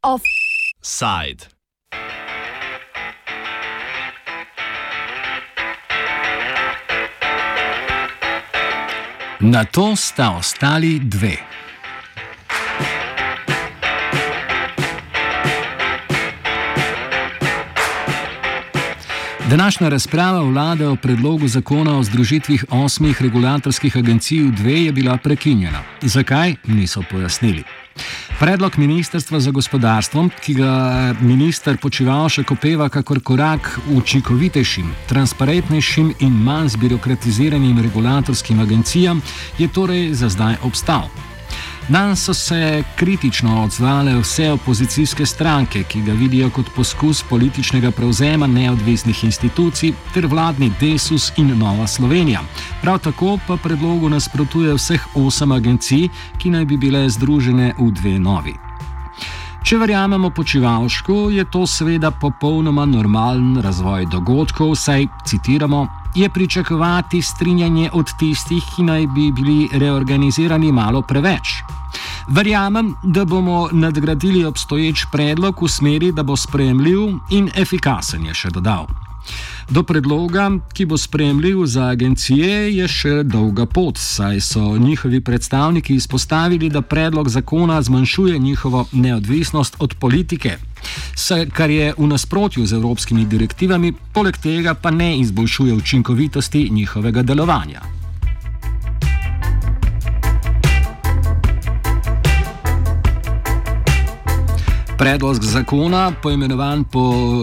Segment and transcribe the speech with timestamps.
[0.00, 1.48] Offside.
[9.40, 11.55] Na to sta ostali dve.
[19.50, 25.16] Današnja razprava vlade o predlogu zakona o združitvih osmih regulatorskih agencij v dve je bila
[25.16, 25.82] prekinjena.
[26.02, 27.62] Zakaj, niso pojasnili.
[28.38, 36.42] Predlog Ministrstva za gospodarstvo, ki ga minister počival še kopeva kakor korak učinkovitejšim, transparentnejšim in
[36.42, 39.22] manj zbirokratiziranim regulatorskim agencijam,
[39.58, 41.06] je torej za zdaj obstal.
[41.88, 48.46] Nan so se kritično odzvale vse opozicijske stranke, ki ga vidijo kot poskus političnega prevzema
[48.46, 52.40] neodvisnih institucij ter vladni Desus in Nova Slovenija.
[52.82, 58.18] Prav tako pa predlogu nasprotuje vseh osem agencij, ki naj bi bile združene v dve
[58.18, 58.65] novi.
[59.66, 65.80] Če verjamemo počivalšku, je to seveda popolnoma normalen razvoj dogodkov, saj citiramo
[66.14, 71.56] je pričakovati strinjanje od tistih, ki naj bi bili reorganizirani malo preveč.
[72.28, 78.54] Verjamem, da bomo nadgradili obstoječ predlog v smeri, da bo sprejemljiv in efikasen, je še
[78.54, 78.86] dodal.
[79.70, 85.94] Do predloga, ki bo spremljiv za agencije, je še dolga pot, saj so njihovi predstavniki
[85.94, 90.58] izpostavili, da predlog zakona zmanjšuje njihovo neodvisnost od politike
[91.52, 97.95] kar je v nasprotju z evropskimi direktivami, poleg tega pa ne izboljšuje učinkovitosti njihovega delovanja.
[104.98, 107.00] Predlog zakona, poimenovan po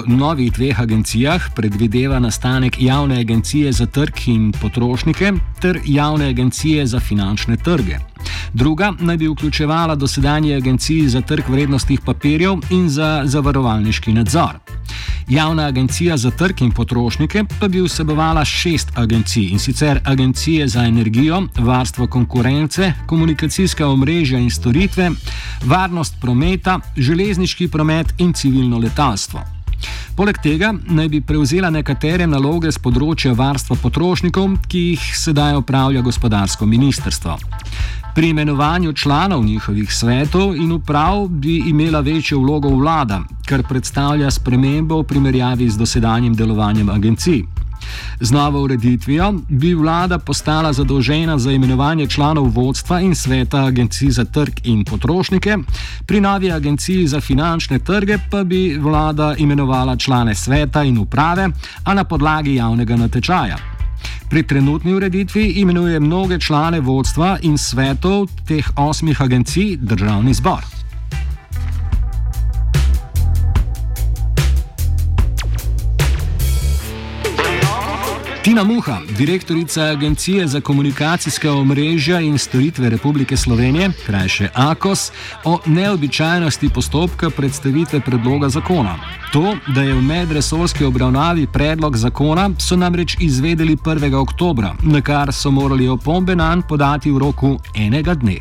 [0.07, 6.99] novih dveh agencijah, predvideva nastanek javne agencije za trg in potrošnike ter javne agencije za
[6.99, 8.12] finančne trge.
[8.53, 14.59] Druga naj bi vključevala dosedanje agencije za trg vrednostnih papirjev in za zavarovalniški nadzor.
[15.29, 20.83] Javna agencija za trg in potrošnike pa bi vsebovala šest agencij in sicer agencije za
[20.83, 25.11] energijo, varstvo konkurence, komunikacijska omrežja in storitve,
[25.65, 29.43] varnost prometa, železniški promet in civilno letalstvo.
[30.15, 36.03] Poleg tega naj bi prevzela nekatere naloge z področja varstva potrošnikov, ki jih sedaj opravlja
[36.05, 37.37] gospodarsko ministrstvo.
[38.15, 44.99] Pri imenovanju članov njihovih svetov in uprav bi imela večjo vlogo vlada, kar predstavlja spremembo
[45.01, 47.43] v primerjavi z dosedanjim delovanjem agencij.
[48.19, 54.25] Z novo ureditvijo bi vlada postala zadolžena za imenovanje članov vodstva in sveta agencij za
[54.25, 55.57] trg in potrošnike,
[56.05, 61.49] pri novi agenciji za finančne trge pa bi vlada imenovala člane sveta in uprave,
[61.83, 63.72] a na podlagi javnega natečaja.
[64.33, 70.82] Pri trenutni ureditvi imenuje mnoge člane vodstva in svetov teh osmih agencij državni zbor.
[78.43, 85.11] Tina Muha, direktorica Agencije za komunikacijske omrežja in storitve Republike Slovenije, krajše AKOS,
[85.43, 88.99] o neobičajnosti postopka predstavitve predloga zakona.
[89.33, 94.15] To, da je v medresorski obravnavi predlog zakona, so namreč izvedeli 1.
[94.15, 98.37] oktober, na kar so morali opombe nanj podati v roku enega dne.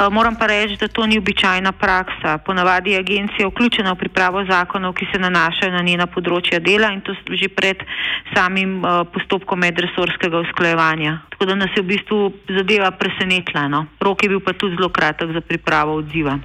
[0.00, 2.38] Eh, moram pa reči, da to ni običajna praksa.
[2.38, 7.02] Ponavadi je agencija vključena v pripravo zakonov, ki se nanašajo na njena področja dela in
[7.04, 7.84] to že pred
[8.32, 11.18] samim eh, postopkom medresorskega usklajevanja.
[11.34, 13.68] Tako da nas je v bistvu zadeva presenetila.
[13.68, 13.84] No.
[14.00, 16.38] Rok je bil pa tudi zelo kratek za pripravo odziva.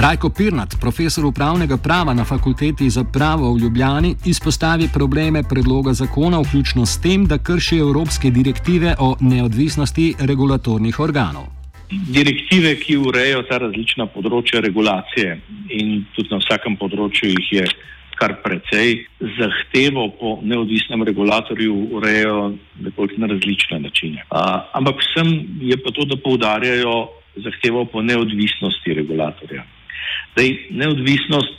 [0.00, 6.38] Rajko Pirnat, profesor upravnega prava na fakulteti za pravo v Ljubljani, izpostavi probleme predloga zakona,
[6.38, 11.48] vključno s tem, da krši evropske direktive o neodvisnosti regulatornih organov.
[11.90, 15.32] Direktive, ki urejajo ta različna področja regulacije
[15.74, 17.64] in tudi na vsakem področju jih je
[18.20, 19.00] kar precej,
[19.38, 22.52] zahtevo po neodvisnem regulatorju urejajo
[23.18, 24.22] na različne načine.
[24.30, 25.34] A, ampak vsem
[25.72, 26.94] je pa to, da poudarjajo
[27.42, 29.66] zahtevo po neodvisnosti regulatorja.
[30.32, 31.54] Zdaj, neodvisnost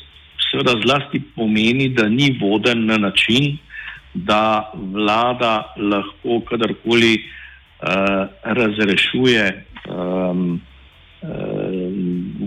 [0.51, 3.57] seveda zlasti pomeni, da ni voden na način,
[4.13, 10.61] da vlada lahko kadarkoli uh, razrešuje um,
[11.21, 11.29] uh,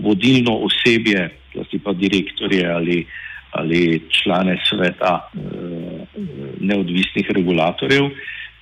[0.03, 3.05] vodilno osebje, zlasti pa direktorje ali,
[3.51, 5.41] ali člane sveta uh,
[6.59, 8.09] neodvisnih regulatorjev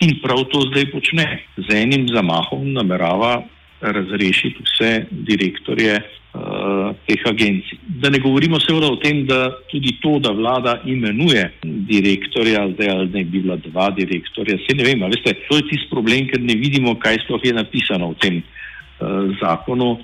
[0.02, 1.26] in prav to zdaj počne.
[1.58, 3.42] Z enim zamahom namerava
[3.81, 7.78] razrešiti vse direktorje uh, teh agencij.
[8.01, 13.10] Da ne govorimo seveda o tem, da tudi to, da vlada imenuje direktorja, zdaj ali
[13.10, 16.56] ne bi bila dva direktorja, se ne vem, veste, to je tisti problem, ker ne
[16.56, 19.98] vidimo, kaj sploh je napisano v tem uh, zakonu.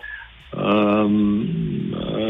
[0.48, 1.44] Um,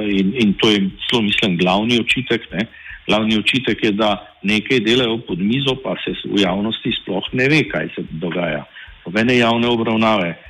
[0.09, 2.49] in, in to je zelo, mislim, glavni očitek.
[2.51, 2.65] Ne?
[3.07, 7.61] Glavni očitek je, da nekaj delajo pod mizo, pa se v javnosti sploh ne ve,
[7.69, 8.65] kaj se dogaja.
[9.05, 10.46] Povene javne obravnave tako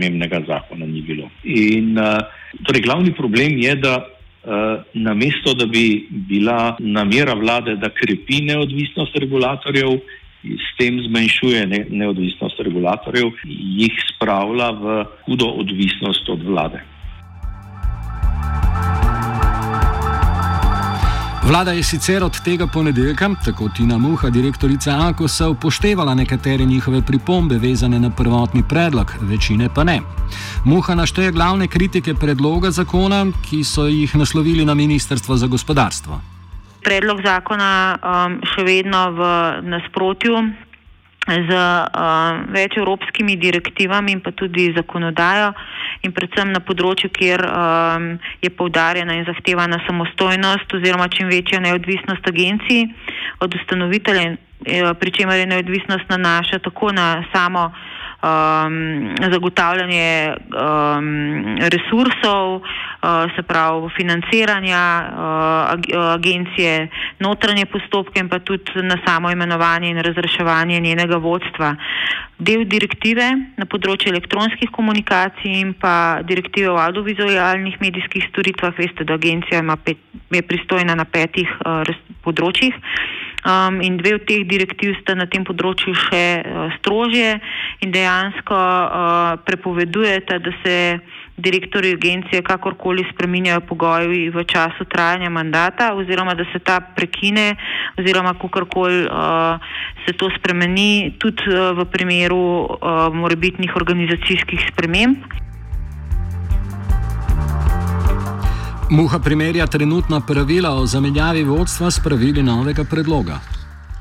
[0.00, 1.28] pomembnega zakona ni bilo.
[1.44, 2.24] In uh,
[2.64, 9.16] torej glavni problem je, da uh, namesto, da bi bila namera vlade, da krepi neodvisnost
[9.16, 10.00] regulatorjev,
[10.40, 16.80] s tem zmanjšuje ne, neodvisnost regulatorjev, jih spravlja v hudo odvisnost od vlade.
[21.42, 27.58] Vlada je sicer od tega ponedeljka, tako Tina Muha, direktorica Akosa, upoštevala nekatere njihove pripombe
[27.58, 30.00] vezane na prvotni predlog, večine pa ne.
[30.64, 36.20] Muha našteje glavne kritike predloga zakona, ki so jih naslovili na Ministrstvo za gospodarstvo.
[36.84, 39.30] Predlog zakona um, še vedno v
[39.62, 40.36] nasprotju
[41.30, 45.52] z uh, več evropskimi direktivami in pa tudi zakonodajo
[46.02, 48.10] in predvsem na področju, kjer um,
[48.42, 52.88] je poudarjena in zahtevana samostojnost oziroma čim večja neodvisnost agencij
[53.40, 54.36] od ustanovitelja,
[54.66, 57.70] eh, pri čemer je neodvisnost nanaša tako na samo
[58.22, 62.62] um, zagotavljanje um, resursov, uh,
[63.36, 66.88] se pravi financiranja uh, agencije,
[67.18, 71.74] notranje postopke in pa tudi na samo imenovanje in razreševanje njenega vodstva.
[72.38, 73.26] Del direktive
[73.56, 79.98] na področju elektronskih komunikacij in pa direktive o audiovizualnih medijskih storitvah, veste, da agencija pet,
[80.30, 81.84] je pristojna na petih uh,
[82.24, 82.76] področjih.
[83.40, 87.38] Um, in dve od teh direktiv sta na tem področju še uh, strožje
[87.80, 90.76] in dejansko uh, prepovedujete, da se
[91.40, 97.56] direktori agencije kakorkoli spreminjajo pogoji v času trajanja mandata oziroma da se ta prekine
[97.96, 99.56] oziroma kakorkoli uh,
[100.04, 105.24] se to spremeni tudi uh, v primeru uh, morebitnih organizacijskih sprememb.
[108.90, 113.38] Muha primerja trenutna pravila o zamenjavi vodstva s pravili novega predloga.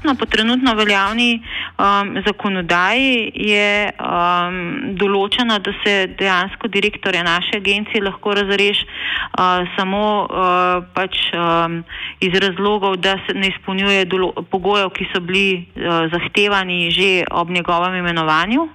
[0.04, 1.44] No, po trenutno veljavni
[1.80, 4.60] um, zakonodaji je um,
[5.00, 11.80] določeno, da se dejansko direktorja naše agencije lahko razreši uh, samo uh, pač, um,
[12.20, 14.06] iz razlogov, da se ne izpolnjuje
[14.52, 18.68] pogojev, ki so bili uh, zahtevani že ob njegovem imenovanju.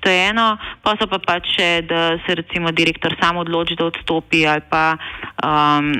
[0.00, 3.90] To je eno, pa so pa pač še, da se recimo direktor sam odloči, da
[3.90, 4.96] odstopi ali pa
[5.44, 5.90] um,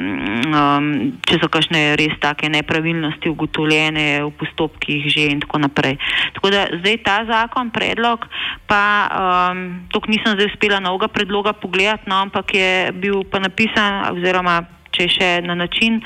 [0.49, 0.87] um,
[1.29, 6.00] če so kakšne res take nepravilnosti ugotovljene v postopkih že in tako naprej.
[6.37, 8.27] Tako da zdaj ta zakon, predlog,
[8.67, 14.13] pa um, tok nisem zdaj uspela novega predloga pogledati, no, ampak je bil pa napisan
[14.15, 14.61] oziroma
[14.95, 16.01] če še na način,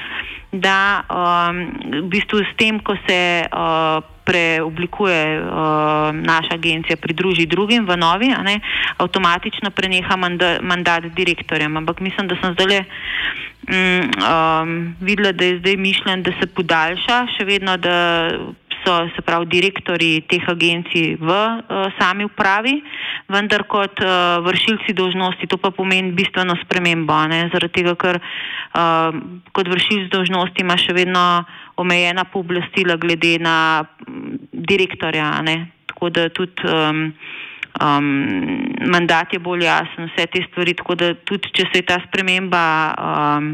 [0.54, 1.60] da um,
[2.04, 3.18] v bistvu s tem, ko se
[3.48, 8.60] uh, preoblikuje uh, naša agencija, pridruži drugim v novi, ne,
[9.02, 11.76] avtomatično preneha manda, mandat direktorjem.
[11.82, 17.18] Ampak mislim, da sem zdaj um, um, videla, da je zdaj mišljen, da se podaljša,
[17.36, 17.96] še vedno, da
[18.84, 22.82] so se pravi direktori teh agencij v uh, sami upravi,
[23.28, 29.10] vendar kot uh, vršilci dožnosti to pa pomeni bistveno spremembo, ne, zaradi tega, ker uh,
[29.52, 31.44] kot vršilci dožnosti ima še vedno
[31.80, 33.84] omejena pooblastila glede na
[34.52, 37.08] direktorja, ne, tako da tudi um,
[37.80, 38.08] um,
[38.86, 42.64] mandat je bolj jasen, vse te stvari, tako da tudi če se je ta sprememba
[42.94, 43.52] um,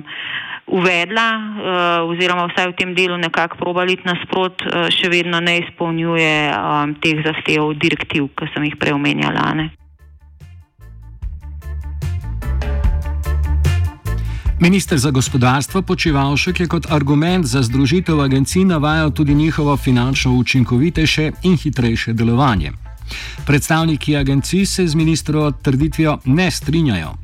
[0.70, 6.32] uvedla uh, oziroma vsaj v tem delu nekako probali nasprot, uh, še vedno ne izpolnjuje
[6.54, 9.50] um, teh zahtev direktiv, ki sem jih prej omenjala.
[9.58, 9.70] Ne.
[14.60, 21.32] Ministr za gospodarstvo Počivalšek je kot argument za združitev agencij navajal tudi njihovo finančno učinkovitejše
[21.42, 22.89] in hitrejše delovanje.
[23.46, 27.14] Predstavniki agencij se z ministrovo trditvijo ne strinjajo.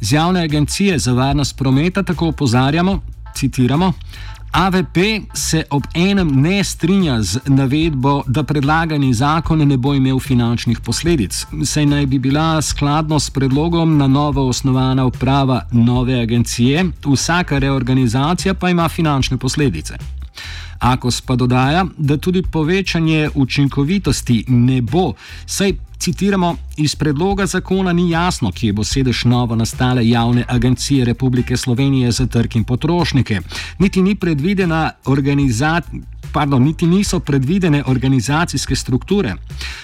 [0.00, 3.00] Z javne agencije za varnost prometa tako opozarjamo,
[3.34, 3.92] citiramo,
[4.54, 4.98] AVP
[5.34, 11.46] se ob enem ne strinja z navedbo, da predlagani zakon ne bo imel finančnih posledic,
[11.64, 18.54] saj naj bi bila skladno s predlogom na novo osnovana uprava nove agencije, vsaka reorganizacija
[18.54, 19.94] pa ima finančne posledice.
[20.78, 25.12] Akos pa dodaja, da tudi povečanje učinkovitosti ne bo,
[25.46, 31.56] saj Citiramo: Iz predloga zakona ni jasno, kje bo sedež novo nastale javne agencije Republike
[31.56, 33.40] Slovenije za trg in potrošnike,
[33.78, 36.02] niti ni predvidena organizacija
[36.34, 39.34] pardon, niti niso predvidene organizacijske strukture.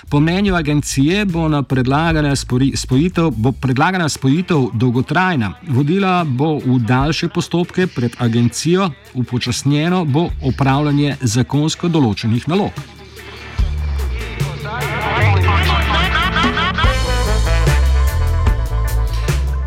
[0.08, 2.36] Po mnenju agencije bo, predlagana
[2.74, 11.16] spojitev, bo predlagana spojitev dolgotrajna, vodila bo v daljše postopke pred agencijo, upočasnjeno bo opravljanje
[11.22, 13.00] zakonsko določenih nalog.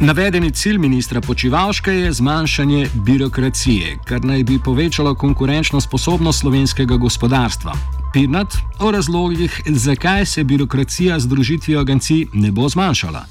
[0.04, 7.72] Navedeni cilj ministra Počivalška je zmanjšanje birokracije, kar naj bi povečalo konkurenčno sposobnost slovenskega gospodarstva.
[8.14, 8.48] Pirnat
[8.80, 13.22] o razlogih, zakaj se birokracija z družitvijo agencij ne bo zmanjšala.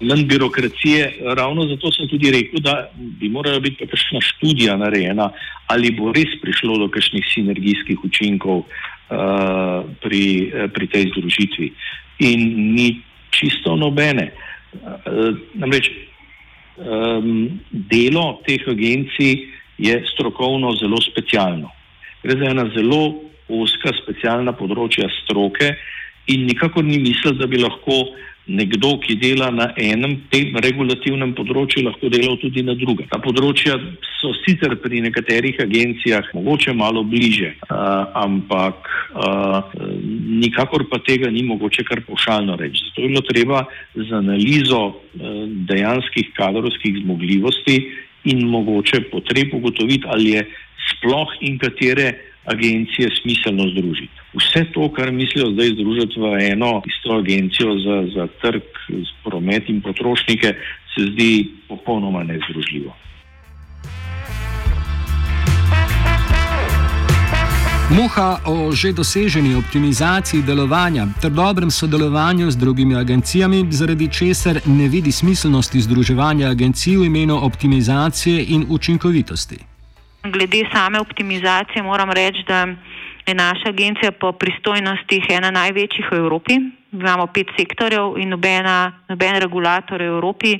[0.00, 5.28] Manj birokracije, ravno zato sem tudi rekel, da bi morala biti kakšna študija narejena,
[5.66, 10.24] ali bo res prišlo do kakšnih sinergijskih učinkov uh, pri,
[10.74, 11.68] pri tej združitvi.
[12.18, 14.32] In ni čisto nobene.
[14.72, 15.92] Uh, namreč
[16.76, 21.70] um, delo teh agencij je strokovno zelo specialno.
[22.22, 23.02] Gre za ena zelo
[23.48, 25.72] oska, specialna področja stroke
[26.30, 28.04] in nikakor ni misel, da bi lahko
[28.46, 33.06] nekdo, ki dela na enem tem regulativnem področju, lahko delal tudi na drugem.
[33.10, 33.76] Ta področja
[34.18, 39.74] so sicer pri nekaterih agencijah mogoče malo bliže, uh, ampak uh,
[40.42, 42.88] nikakor pa tega ni mogoče kar pošaljno reči.
[42.90, 43.62] Zato je bilo treba
[43.94, 44.96] z analizo uh,
[45.70, 47.78] dejanskih kadrovskih zmogljivosti
[48.30, 50.46] in mogoče potreb ugotoviti, ali je
[50.90, 52.10] sploh in katere
[52.50, 54.21] agencije smiselno združiti.
[54.34, 58.62] Vse to, kar mislijo zdaj združiti v eno isto agencijo za, za trg,
[59.24, 60.54] promet in potrošnike,
[60.94, 62.96] se zdi popolnoma nezdružljivo.
[67.92, 74.88] Muha o že doseženi optimizaciji delovanja ter dobrem sodelovanju z drugimi agencijami, zaradi česar ne
[74.88, 79.58] vidi smiselnosti združevanja agencij v imenu optimizacije in učinkovitosti.
[80.24, 82.66] Glede same optimizacije moram reči, da
[83.26, 86.58] je naša agencija po pristojnostih ena največjih v Evropi.
[86.92, 90.58] Imamo pet sektorjev in nobena, noben regulator v Evropi,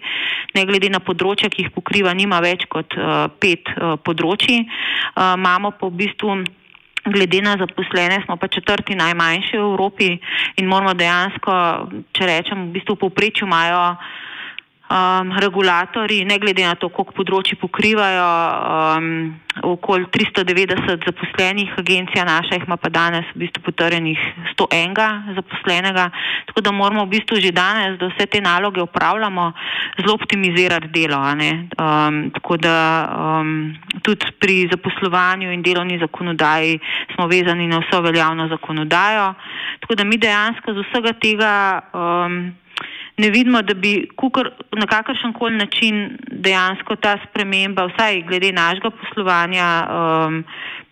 [0.54, 4.62] ne glede na področja, ki jih pokriva, nima več kot uh, pet uh, področji.
[4.64, 6.38] Uh, imamo pa v bistvu,
[7.12, 10.08] glede na zaposlene, smo pa četrti najmanjši v Evropi
[10.56, 11.54] in moramo dejansko,
[12.14, 13.80] če rečem, v bistvu v povprečju imajo
[14.92, 18.28] um, regulatori, ne glede na to, koliko področji pokrivajo,
[18.96, 19.08] um,
[19.62, 24.20] okoli 390 zaposlenih, agencija naša jih ima pa danes v bistvu potrjenih
[24.54, 26.08] 101 zaposlenega,
[26.48, 29.52] tako da moramo v bistvu že danes, da vse te naloge upravljamo,
[30.00, 31.20] zelo optimizirati delo.
[31.22, 32.76] Um, tako da
[33.12, 36.80] um, tudi pri zaposlovanju in delovni zakonodaji
[37.14, 39.34] smo vezani na vso veljavno zakonodajo,
[39.80, 41.52] tako da mi dejansko z vsega tega
[41.92, 42.52] um,
[43.22, 48.90] ne vidimo, da bi kukor, na kakršen koli način dejansko ta sprememba, vsaj glede našega
[48.90, 50.42] poslovanja, um,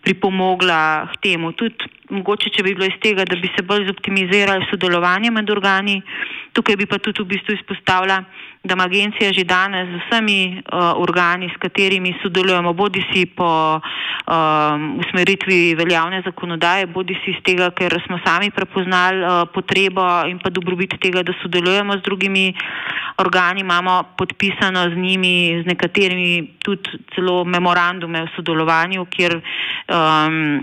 [0.01, 1.51] pripomogla k temu.
[1.51, 6.01] Tudi mogoče, če bi bilo iz tega, da bi se bolj zoptimizirali sodelovanje med organi,
[6.53, 8.21] tukaj bi pa tudi v bistvu izpostavila
[8.63, 13.81] da ima agencija že danes z vsemi uh, organi, s katerimi sodelujemo, bodi si po
[13.81, 20.37] um, usmeritvi veljavne zakonodaje, bodi si iz tega, ker smo sami prepoznali uh, potrebo in
[20.39, 22.53] pa dobrobit tega, da sodelujemo z drugimi
[23.17, 30.61] organi, imamo podpisano z njimi, z nekaterimi tudi celo memorandume o sodelovanju, kjer um,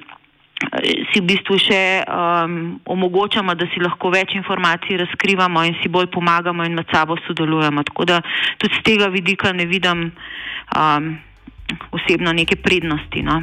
[1.12, 6.10] si v bistvu še um, omogočamo, da si lahko več informacij razkrivamo in si bolj
[6.10, 7.84] pomagamo in med sabo sodelujemo.
[7.86, 8.20] Tako da
[8.58, 10.10] tudi z tega vidika ne vidim
[10.74, 11.06] um,
[11.94, 13.22] osebno neke prednosti.
[13.22, 13.42] No.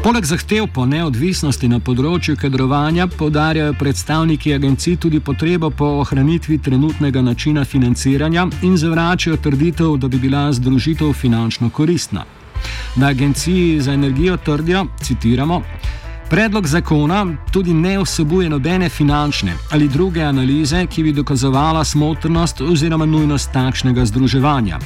[0.00, 7.20] Poleg zahtev po neodvisnosti na področju kadrovanja podarjajo predstavniki agencij tudi potrebo po ohranitvi trenutnega
[7.20, 12.24] načina financiranja in zavračajo trditev, da bi bila združitev finančno koristna.
[12.96, 15.60] Na agenciji za energijo trdijo, citiramo,
[16.30, 23.06] Predlog zakona tudi ne vsebuje nobene finančne ali druge analize, ki bi dokazovala smotrnost oziroma
[23.06, 24.78] nujnost takšnega združevanja.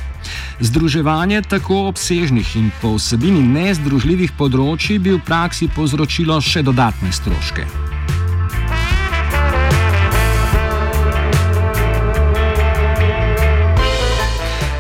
[0.60, 7.68] Združevanje tako obsežnih in po vsebini nezdružljivih področji bi v praksi povzročilo še dodatne stroške.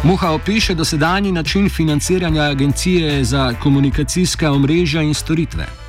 [0.04, 5.83] Muha opiše dosedanji način financiranja agencije za komunikacijska omrežja in storitve.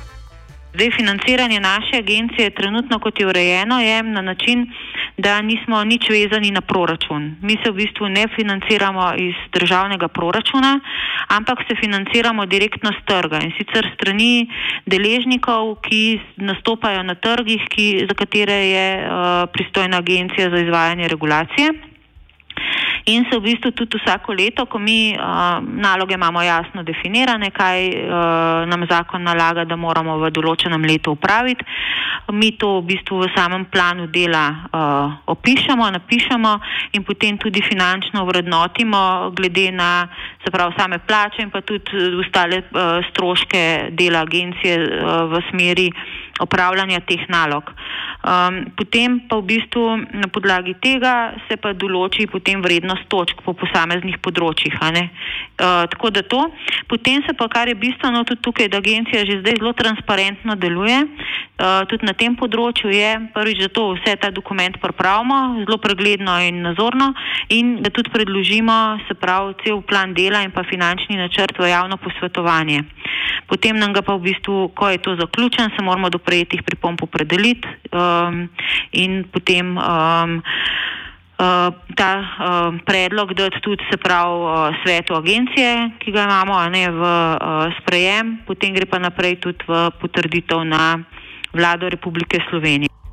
[0.76, 4.66] Zdaj, financiranje naše agencije trenutno, kot je urejeno, je na način,
[5.18, 7.36] da nismo nič vezani na proračun.
[7.42, 10.80] Mi se v bistvu ne financiramo iz državnega proračuna,
[11.28, 14.52] ampak se financiramo direktno z trga in sicer strani
[14.86, 21.95] deležnikov, ki nastopajo na trgih, ki, za katere je uh, pristojna agencija za izvajanje regulacije.
[23.06, 27.78] In se v bistvu tudi vsako leto, ko mi uh, naloge imamo jasno definirane, kaj
[27.86, 31.62] uh, nam zakon nalaga, da moramo v določenem letu upraviti,
[32.34, 36.52] mi to v bistvu v samem planu dela uh, opišemo, napišemo
[36.98, 40.08] in potem tudi finančno vrednotimo glede na
[40.50, 45.88] pravi same plače in pa tudi ostale uh, stroške dela agencije uh, v smeri
[46.40, 47.72] opravljanja teh nalog.
[48.26, 53.54] Um, potem pa v bistvu na podlagi tega se pa določi potem vrednost točk po
[53.54, 54.74] posameznih področjih.
[54.76, 56.42] Uh, tako da to.
[56.90, 60.98] Potem se pa, kar je bistveno tudi tukaj, da agencija že zdaj zelo transparentno deluje,
[61.06, 66.34] uh, tudi na tem področju je prvič, da to vse ta dokument pripravimo zelo pregledno
[66.42, 67.12] in nazorno
[67.48, 71.96] in da tudi predložimo, se pravi, cel plan dela in pa finančni načrt v javno
[71.96, 72.82] posvetovanje.
[73.46, 77.06] Potem nam ga pa v bistvu, ko je to zaključen, se moramo do prejetih pripomp
[77.06, 78.48] opredeliti um,
[78.90, 80.42] in potem um,
[81.38, 86.90] uh, ta um, predlog dati tudi se pravi uh, svetu agencije, ki ga imamo ne,
[86.90, 90.98] v uh, sprejem, potem gre pa naprej tudi v potrditev na
[91.54, 93.05] vlado Republike Slovenije.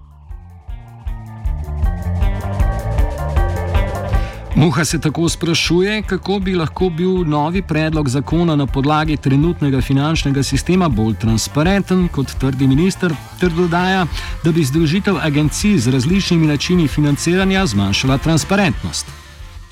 [4.55, 10.43] Muha se tako sprašuje, kako bi lahko bil novi predlog zakona na podlagi trenutnega finančnega
[10.43, 14.05] sistema bolj transparenten, kot trdi minister, ter dodaja,
[14.43, 19.07] da bi združitev agencij z različnimi načini financiranja zmanjšala transparentnost.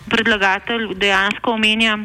[0.10, 1.98] Predlagatelj dejansko omenja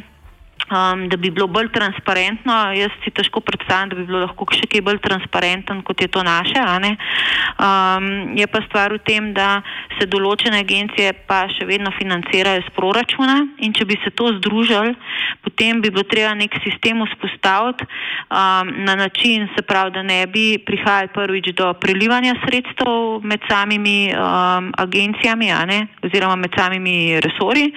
[0.71, 2.55] um, da bi bilo bolj transparentno.
[2.75, 6.23] Jaz si težko predstavljam, da bi bilo lahko še kaj bolj transparenten, kot je to
[6.27, 6.63] naše.
[7.57, 9.63] Um, je pa stvar v tem, da
[9.99, 14.95] se določene agencije pa še vedno financirajo iz proračuna in če bi se to združili,
[15.47, 20.59] potem bi bilo treba nek sistem vzpostaviti um, na način, se pravi, da ne bi
[20.59, 25.53] prihajali prvič do prelivanja sredstev med samimi um, agencijami
[26.05, 27.71] oziroma med samimi resori,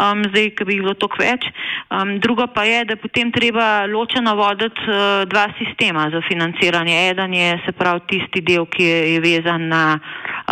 [0.00, 1.46] um, zdaj, ki bi bilo toliko več.
[1.92, 7.08] Um, drugo pa je, da potem treba ločeno voditi uh, dva sistema za financiranje.
[7.10, 9.98] Eden je se pravi tisti del, ki je, je vezan na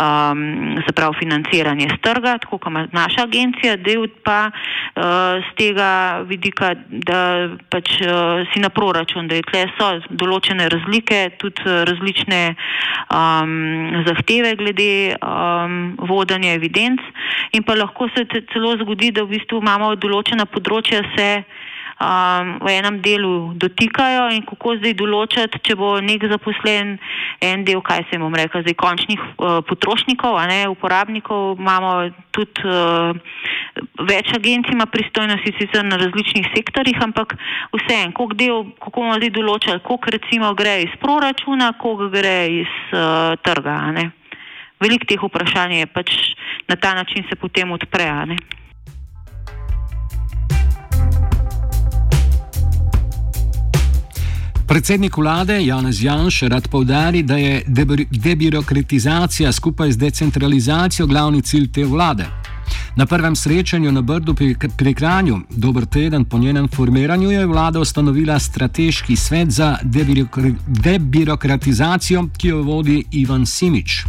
[0.01, 5.03] um, se pravi financiranje z trga, tako kot ima naša agencija, del pa uh,
[5.45, 11.21] z tega vidika, da pač uh, si na proračun, da je tle so določene razlike,
[11.41, 12.41] tudi različne
[13.13, 17.01] um, zahteve glede um, vodanja evidenc.
[17.51, 21.29] In pa lahko se celo zgodi, da v bistvu imamo določena področja se
[22.01, 26.97] um, v enem delu dotikajo in kako zdaj določati, če bo nek zaposlen
[27.45, 32.09] en del, kaj se jim bom rekel, zdaj končnih uh, potrošnikov, a ne uporabnikov, imamo
[32.33, 33.13] tudi uh,
[34.07, 37.37] več agencij ima pristojnosti sicer na različnih sektorjih, ampak
[37.75, 42.37] vse en, koliko del, kako bomo zdaj določali, koliko recimo gre iz proračuna, koliko gre
[42.63, 44.09] iz uh, trga, a ne.
[44.81, 46.15] Veliko teh vprašanj je pač
[46.65, 48.09] na ta način se potem odpre,
[54.71, 57.63] Predsednik vlade Janez Janš rad povdari, da je
[58.09, 62.25] debirokratizacija skupaj z decentralizacijo glavni cilj te vlade.
[62.95, 67.79] Na prvem srečanju na Brdu pri, pri Kranju, dober teden po njenem formiranju, je vlada
[67.79, 69.77] ustanovila strateški svet za
[70.67, 74.03] debirokratizacijo, ki jo vodi Ivan Simič.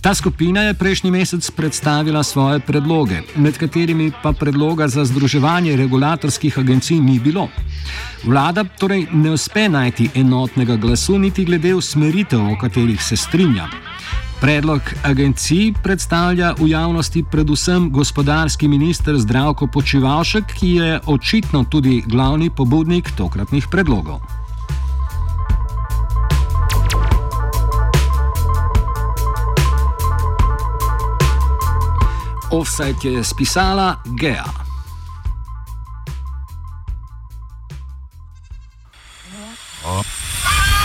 [0.00, 6.58] Ta skupina je prejšnji mesec predstavila svoje predloge, med katerimi pa predloga za združevanje regulatorskih
[6.58, 7.48] agencij ni bilo.
[8.24, 13.68] Vlada torej ne uspe najti enotnega glasu niti glede usmeritev, o katerih se strinja.
[14.40, 22.50] Predlog agencij predstavlja v javnosti predvsem gospodarski minister Zdravko Počivalšek, ki je očitno tudi glavni
[22.50, 24.20] pobudnik tokratnih predlogov.
[32.50, 34.44] Offset je spisala Gea.
[39.84, 40.04] Oh.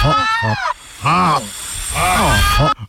[0.05, 0.15] Oh.
[0.43, 0.55] Oh.
[1.03, 1.41] Oh.
[1.95, 2.59] Oh.
[2.59, 2.88] Oh.